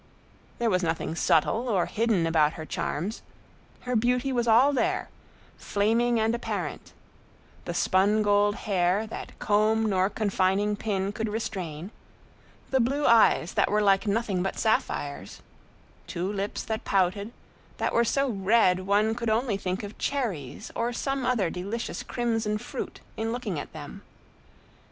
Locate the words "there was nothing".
0.57-1.13